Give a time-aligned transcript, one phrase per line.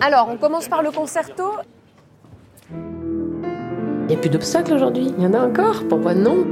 [0.00, 1.44] Alors, on commence par le concerto.
[2.70, 5.12] Il n'y a plus d'obstacles aujourd'hui.
[5.16, 5.84] Il y en a encore.
[5.88, 6.44] Pourquoi non?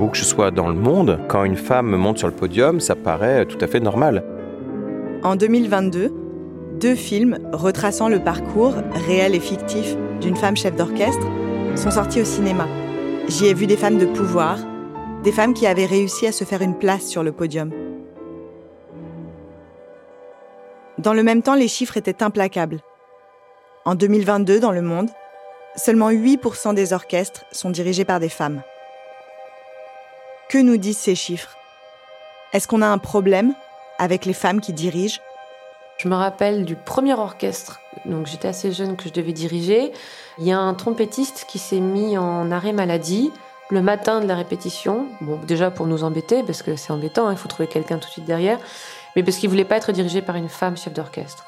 [0.00, 2.94] Où que je sois dans le monde, quand une femme monte sur le podium, ça
[2.94, 4.24] paraît tout à fait normal.
[5.22, 6.12] En 2022,
[6.80, 8.74] deux films retraçant le parcours
[9.06, 11.26] réel et fictif d'une femme chef d'orchestre
[11.76, 12.66] sont sortis au cinéma.
[13.28, 14.58] J'y ai vu des femmes de pouvoir,
[15.22, 17.70] des femmes qui avaient réussi à se faire une place sur le podium.
[21.02, 22.78] Dans le même temps, les chiffres étaient implacables.
[23.84, 25.10] En 2022, dans le monde,
[25.74, 28.62] seulement 8% des orchestres sont dirigés par des femmes.
[30.48, 31.56] Que nous disent ces chiffres?
[32.52, 33.52] Est-ce qu'on a un problème
[33.98, 35.20] avec les femmes qui dirigent?
[35.98, 39.90] Je me rappelle du premier orchestre, donc j'étais assez jeune que je devais diriger.
[40.38, 43.32] Il y a un trompettiste qui s'est mis en arrêt maladie
[43.70, 45.06] le matin de la répétition.
[45.48, 48.12] Déjà pour nous embêter, parce que c'est embêtant, hein, il faut trouver quelqu'un tout de
[48.12, 48.60] suite derrière,
[49.16, 51.46] mais parce qu'il voulait pas être dirigé par une femme chef d'orchestre.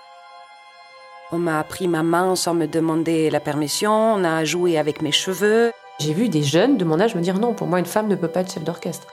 [1.32, 5.12] On m'a pris ma main sans me demander la permission, on a joué avec mes
[5.12, 5.72] cheveux.
[5.98, 8.16] J'ai vu des jeunes de mon âge me dire non, pour moi une femme ne
[8.16, 9.06] peut pas être chef d'orchestre.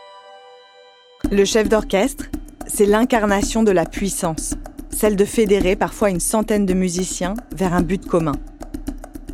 [1.31, 2.25] Le chef d'orchestre,
[2.67, 4.55] c'est l'incarnation de la puissance,
[4.89, 8.35] celle de fédérer parfois une centaine de musiciens vers un but commun.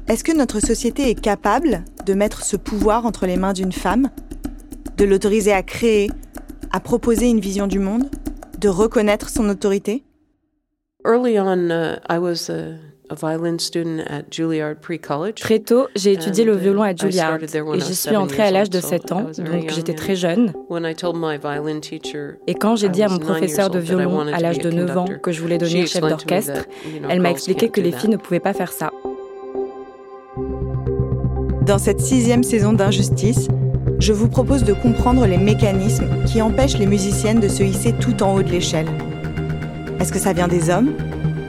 [0.08, 4.10] Est-ce que notre société est capable de mettre ce pouvoir entre les mains d'une femme,
[4.96, 6.10] de l'autoriser à créer,
[6.72, 8.10] à proposer une vision du monde,
[8.58, 10.04] de reconnaître son autorité?
[11.06, 15.36] Early on, uh, I was a, a violin student at Juilliard Pre-College.
[15.36, 18.70] Très tôt, j'ai étudié le uh, violon à Juilliard et j'y suis entrée à l'âge
[18.70, 20.54] de old, so 7 ans, I was very donc young, j'étais très jeune.
[20.70, 23.88] When I told my violin teacher Et quand j'ai dit à mon professeur de old
[23.88, 25.58] that I violon wanted à to l'âge de a 9 ans conductor, que je voulais
[25.58, 26.68] devenir chef explained to me d'orchestre,
[27.10, 28.00] elle m'a girls expliqué que do les that.
[28.00, 28.92] filles ne pouvaient pas faire ça.
[31.62, 33.50] Dans cette sixième saison d'Injustice,
[34.00, 38.22] je vous propose de comprendre les mécanismes qui empêchent les musiciennes de se hisser tout
[38.24, 38.88] en haut de l'échelle.
[40.00, 40.92] Est-ce que ça vient des hommes?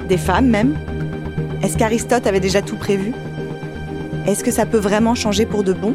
[0.09, 0.75] Des femmes même?
[1.63, 3.13] Est-ce qu'Aristote avait déjà tout prévu?
[4.27, 5.95] Est-ce que ça peut vraiment changer pour de bon?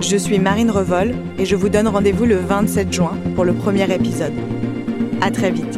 [0.00, 3.92] Je suis Marine Revol et je vous donne rendez-vous le 27 juin pour le premier
[3.92, 4.32] épisode.
[5.20, 5.77] À très vite.